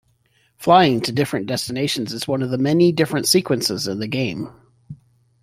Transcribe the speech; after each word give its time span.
Flying 0.57 1.01
to 1.01 1.11
different 1.11 1.45
destinations 1.45 2.11
is 2.11 2.27
one 2.27 2.41
of 2.41 2.49
the 2.49 2.57
many 2.57 2.91
different 2.91 3.27
sequences 3.27 3.87
in 3.87 3.99
the 3.99 4.07
game. 4.07 4.51